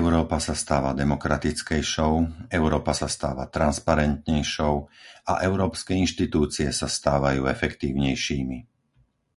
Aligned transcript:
Európa 0.00 0.38
sa 0.46 0.54
stáva 0.62 0.90
demokratickejšou, 1.02 2.12
Európa 2.58 2.90
sa 3.00 3.06
stáva 3.16 3.44
transparentnejšou 3.56 4.74
a 5.30 5.46
európske 5.48 5.92
inštitúcie 6.04 6.66
sa 6.80 6.88
stávajú 6.98 7.40
efektívnejšími. 7.56 8.58